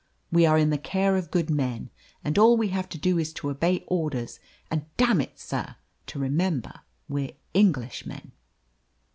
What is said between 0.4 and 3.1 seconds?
are in the care of good men, and all we have to